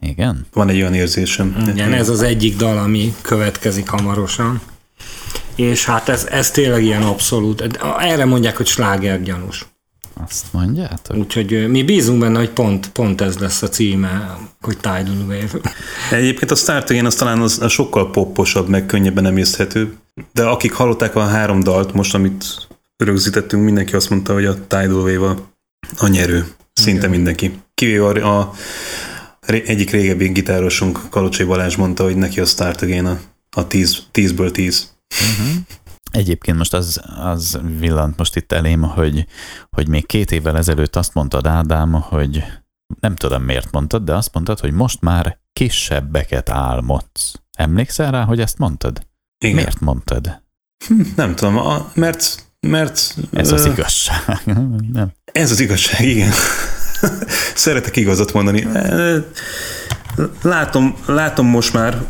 [0.00, 0.46] Igen?
[0.52, 1.64] Van egy olyan érzésem.
[1.68, 4.60] Igen, ez az egyik dal, ami következik hamarosan.
[5.54, 9.66] És hát ez, ez tényleg ilyen abszolút, erre mondják, hogy slágergyanús.
[10.14, 11.16] Azt mondjátok?
[11.16, 15.72] Úgyhogy mi bízunk benne, hogy pont, pont ez lesz a címe, hogy Tidal Wave.
[16.10, 19.96] Egyébként a Start Again az talán az, az sokkal popposabb, meg könnyebben emészthető,
[20.32, 22.44] de akik hallották a három dalt most, amit
[22.96, 25.50] rögzítettünk, mindenki azt mondta, hogy a Tidal Wave a,
[25.96, 26.46] a nyerő.
[26.72, 27.10] Szinte Igen.
[27.10, 27.62] mindenki.
[27.74, 28.54] Kivéve a, a
[29.46, 34.50] egyik régebbi gitárosunk, Kalocsai Balázs mondta, hogy neki a Start Again a, a 10, 10-ből
[34.50, 34.92] 10.
[35.10, 35.56] Uh-huh.
[36.14, 39.26] Egyébként most az, az villant most itt elém, hogy,
[39.70, 42.44] hogy még két évvel ezelőtt azt mondtad, Ádám, hogy
[43.00, 47.32] nem tudom miért mondtad, de azt mondtad, hogy most már kisebbeket álmodsz.
[47.58, 49.06] Emlékszel rá, hogy ezt mondtad?
[49.38, 49.56] Igen.
[49.56, 50.42] Miért mondtad?
[50.86, 53.14] Hm, nem tudom, a, mert, mert...
[53.32, 54.40] Ez az igazság.
[54.92, 55.12] nem.
[55.24, 56.32] Ez az igazság, igen.
[57.54, 58.66] Szeretek igazat mondani.
[60.42, 62.02] Látom, látom most már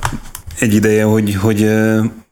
[0.58, 1.70] egy ideje, hogy, hogy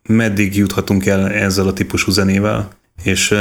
[0.08, 2.68] meddig juthatunk el ezzel a típusú zenével,
[3.02, 3.34] és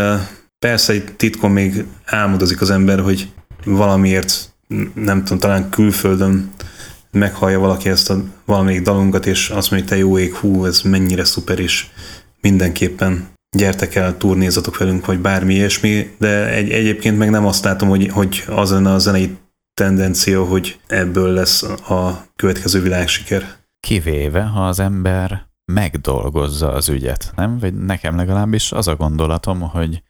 [0.60, 3.32] persze egy titkon még álmodozik az ember, hogy
[3.65, 4.54] valamiért,
[4.93, 6.52] nem tudom, talán külföldön
[7.12, 10.82] meghallja valaki ezt a valamelyik dalunkat, és azt mondja, hogy te jó ég, hú, ez
[10.82, 11.88] mennyire szuper, és
[12.41, 17.89] mindenképpen gyertek el, turnézatok velünk, vagy bármi ilyesmi, de egy, egyébként meg nem azt látom,
[17.89, 19.38] hogy, hogy az lenne a zenei
[19.74, 23.56] tendencia, hogy ebből lesz a következő világsiker.
[23.80, 27.60] Kivéve, ha az ember megdolgozza az ügyet, nem?
[27.60, 30.03] Vagy nekem legalábbis az a gondolatom, hogy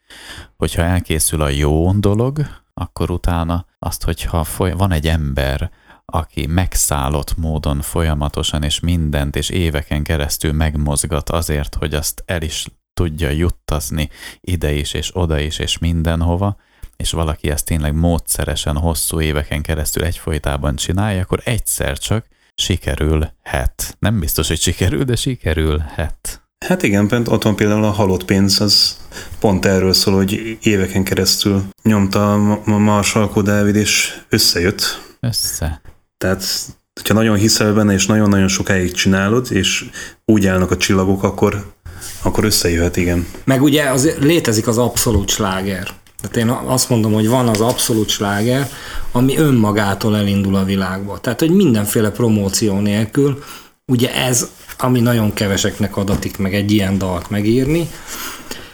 [0.57, 2.39] hogyha elkészül a jó dolog,
[2.73, 5.71] akkor utána azt, hogyha foly- van egy ember,
[6.05, 12.65] aki megszállott módon folyamatosan és mindent és éveken keresztül megmozgat azért, hogy azt el is
[12.93, 16.57] tudja juttazni ide is és oda is és mindenhova,
[16.95, 22.25] és valaki ezt tényleg módszeresen hosszú éveken keresztül egyfolytában csinálja, akkor egyszer csak
[22.61, 23.95] sikerülhet.
[23.99, 26.41] Nem biztos, hogy sikerül, de sikerülhet.
[26.65, 28.97] Hát igen, pont ott van például a halott pénz, az
[29.39, 35.01] pont erről szól, hogy éveken keresztül nyomta a Marsalkó Dávid, és összejött.
[35.19, 35.81] Össze.
[36.17, 36.43] Tehát,
[36.93, 39.85] hogyha nagyon hiszel benne, és nagyon-nagyon sokáig csinálod, és
[40.25, 41.73] úgy állnak a csillagok, akkor,
[42.21, 43.27] akkor összejöhet, igen.
[43.43, 45.87] Meg ugye az, létezik az abszolút sláger.
[46.21, 48.69] Tehát én azt mondom, hogy van az abszolút sláger,
[49.11, 51.19] ami önmagától elindul a világba.
[51.19, 53.43] Tehát, hogy mindenféle promóció nélkül,
[53.85, 57.89] ugye ez, ami nagyon keveseknek adatik meg egy ilyen dalt megírni,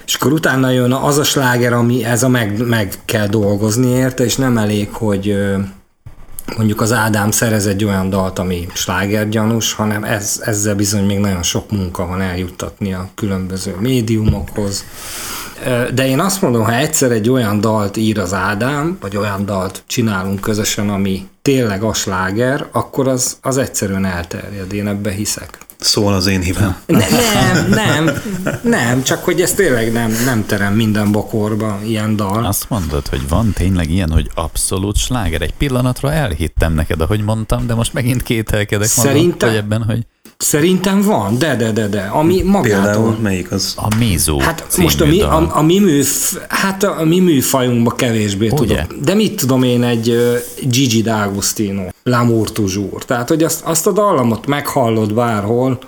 [0.06, 4.24] és akkor utána jön az a sláger, ami ez a meg, meg kell dolgozni érte,
[4.24, 5.36] és nem elég, hogy
[6.56, 11.44] mondjuk az Ádám szerez egy olyan dalt, ami slágergyanús, hanem ez, ezzel bizony még nagyon
[11.44, 14.86] sok munka van eljuttatni a különböző médiumokhoz,
[15.94, 19.84] de én azt mondom, ha egyszer egy olyan dalt ír az Ádám, vagy olyan dalt
[19.88, 25.58] csinálunk közösen, ami tényleg a sláger, akkor az, az egyszerűen elterjed, én ebbe hiszek.
[25.80, 26.44] Szól az én.
[26.86, 28.12] Ne, nem, nem,
[28.62, 32.46] nem, csak hogy ez tényleg nem, nem terem minden bokorba ilyen dal.
[32.46, 35.42] Azt mondod, hogy van tényleg ilyen, hogy abszolút sláger.
[35.42, 39.50] Egy pillanatra elhittem neked, ahogy mondtam, de most megint kételkedek Szerintem...
[39.50, 40.06] magam, hogy ebben, hogy...
[40.38, 42.02] Szerintem van, de, de, de, de.
[42.02, 42.84] Ami magától...
[42.84, 43.74] Például melyik az?
[43.76, 47.96] A Mézó Hát most a mi, a, a, mi műf, hát a, a mi műfajunkban
[47.96, 48.56] kevésbé Ugye?
[48.56, 49.04] tudok.
[49.04, 50.38] De mit tudom én, egy uh,
[50.70, 53.06] Gigi D'Agostino, L'amour toujours.
[53.06, 55.80] Tehát, hogy azt, azt a dallamot meghallod bárhol,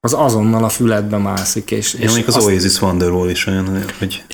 [0.00, 1.70] az azonnal a füledbe mászik.
[1.70, 4.24] És, és az azt, Oasis Wonderwall is olyan, hogy...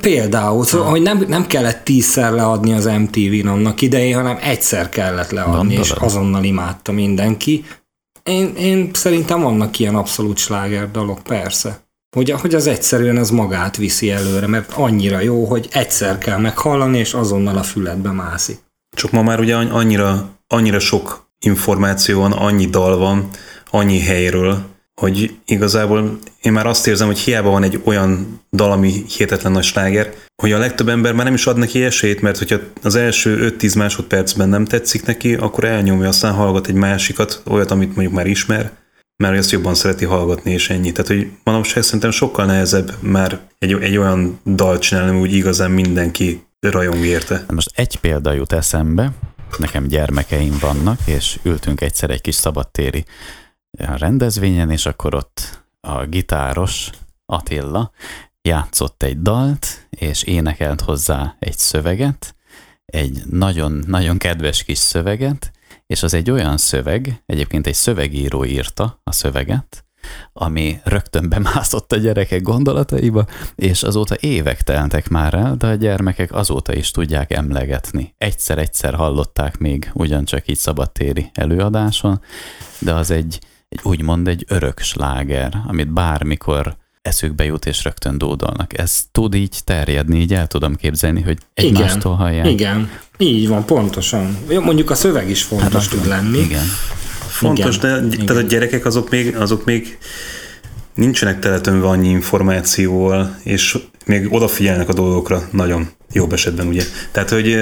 [0.00, 5.30] Például, szóval, hogy nem, nem kellett tízszer leadni az MTV-n annak idején, hanem egyszer kellett
[5.30, 5.84] leadni, Gondolod.
[5.84, 7.64] és azonnal imádta mindenki.
[8.22, 11.80] Én, én szerintem vannak ilyen abszolút sláger dalok, persze.
[12.16, 16.98] Hogy, hogy az egyszerűen az magát viszi előre, mert annyira jó, hogy egyszer kell meghallani,
[16.98, 18.58] és azonnal a füledbe mászik.
[18.96, 23.28] Csak ma már ugye annyira, annyira sok információ van, annyi dal van,
[23.70, 24.64] annyi helyről,
[25.00, 29.64] hogy igazából én már azt érzem, hogy hiába van egy olyan dal, ami hihetetlen nagy
[29.64, 33.54] sláger, hogy a legtöbb ember már nem is ad neki esélyt, mert hogyha az első
[33.58, 38.26] 5-10 másodpercben nem tetszik neki, akkor elnyomja, aztán hallgat egy másikat, olyat, amit mondjuk már
[38.26, 38.70] ismer,
[39.16, 40.92] mert azt jobban szereti hallgatni, és ennyi.
[40.92, 46.42] Tehát, hogy manapság szerintem sokkal nehezebb már egy, egy olyan dal csinálni, úgy igazán mindenki
[46.60, 47.44] rajong érte.
[47.48, 49.12] Most egy példa jut eszembe,
[49.58, 53.04] nekem gyermekeim vannak, és ültünk egyszer egy kis szabadtéri
[53.78, 56.90] rendezvényen, és akkor ott a gitáros
[57.26, 57.90] Attila
[58.42, 62.34] játszott egy dalt, és énekelt hozzá egy szöveget,
[62.84, 65.52] egy nagyon-nagyon kedves kis szöveget,
[65.86, 69.84] és az egy olyan szöveg, egyébként egy szövegíró írta a szöveget,
[70.32, 76.32] ami rögtön bemászott a gyerekek gondolataiba, és azóta évek teltek már el, de a gyermekek
[76.32, 78.14] azóta is tudják emlegetni.
[78.18, 82.20] Egyszer-egyszer hallották még ugyancsak így szabadtéri előadáson,
[82.78, 83.38] de az egy,
[83.72, 88.78] egy úgymond egy örök sláger, amit bármikor eszükbe jut és rögtön dódolnak.
[88.78, 92.46] Ez tud így terjedni, így el tudom képzelni, hogy egymástól hallják.
[92.46, 94.36] Igen, így van, pontosan.
[94.60, 96.38] Mondjuk a szöveg is fontos hát, tud lenni.
[96.38, 96.64] Igen.
[97.28, 98.26] Fontos, igen, de igen.
[98.26, 99.98] tehát a gyerekek azok még, azok még
[100.94, 106.84] nincsenek teletömve annyi információval, és még odafigyelnek a dolgokra nagyon jobb esetben, ugye.
[107.10, 107.56] Tehát, hogy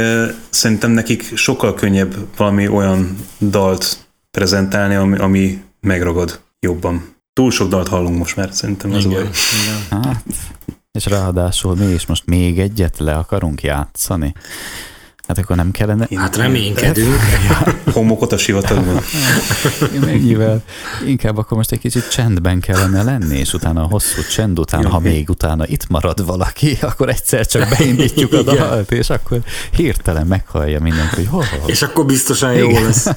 [0.50, 3.98] szerintem nekik sokkal könnyebb valami olyan dalt
[4.30, 7.14] prezentálni, ami, ami megragad jobban.
[7.32, 9.30] Túl sok dalt hallunk most már, szerintem az igen,
[9.90, 10.24] Hát,
[10.92, 14.34] és ráadásul mi is most még egyet le akarunk játszani.
[15.30, 16.08] Hát akkor nem kellene...
[16.14, 17.14] Hát reménykedünk.
[17.92, 19.00] Homokot a sivatagban.
[20.06, 20.62] Mennyivel?
[21.06, 24.98] Inkább akkor most egy kicsit csendben kellene lenni, és utána a hosszú csend után, ha
[24.98, 29.40] még utána itt marad valaki, akkor egyszer csak beindítjuk a dalt, és akkor
[29.72, 31.70] hirtelen meghallja mindenki, hogy hol, hol.
[31.70, 32.82] És akkor biztosan jó Igen.
[32.82, 33.08] lesz.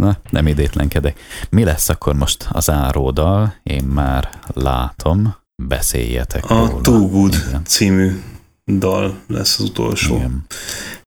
[0.00, 1.18] Na, nem idétlenkedek.
[1.50, 3.54] Mi lesz akkor most az áródal?
[3.62, 5.36] Én már látom.
[5.62, 6.80] Beszéljetek A róla.
[6.80, 7.64] Too Good Igen.
[7.64, 8.22] című
[8.66, 10.14] dal lesz az utolsó.
[10.16, 10.44] Igen.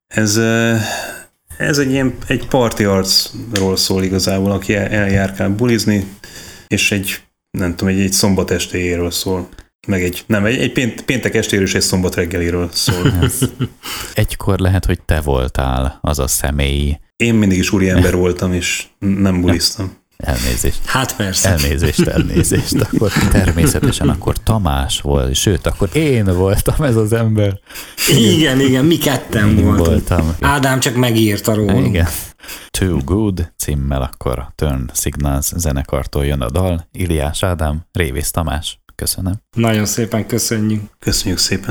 [0.08, 0.38] Ez,
[1.58, 6.08] ez egy ilyen egy parti arcról szól igazából, aki eljárkál bulizni,
[6.68, 7.22] és egy,
[7.58, 9.50] nem tudom, egy, egy szombat estéjéről szól.
[9.88, 13.14] Meg egy, nem, egy, egy pént, péntek estéről és egy szombat reggeliről szól.
[14.14, 16.98] Egykor lehet, hogy te voltál az a személy.
[17.24, 19.94] Én mindig is úri ember voltam, és nem buliztam.
[20.18, 20.86] Elnézést.
[20.86, 21.50] Hát persze.
[21.50, 22.76] Elnézést, elnézést.
[22.82, 27.60] Akkor természetesen akkor Tamás volt, sőt, akkor én voltam ez az ember.
[28.08, 29.88] Igen, igen, mi ketten én voltunk.
[29.88, 30.36] voltam.
[30.40, 31.86] Ádám csak megírta róla.
[31.86, 32.08] Igen.
[32.70, 36.88] Too Good címmel akkor Turn Signals zenekartól jön a dal.
[36.92, 38.82] Iliás Ádám, Révész Tamás.
[38.96, 39.34] Köszönöm.
[39.56, 40.82] Nagyon szépen köszönjük.
[41.00, 41.70] Köszönjük szépen.